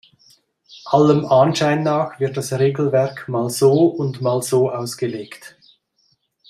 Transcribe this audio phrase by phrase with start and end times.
[0.85, 5.55] Allem Anschein nach wird das Regelwerk mal so und mal so ausgelegt.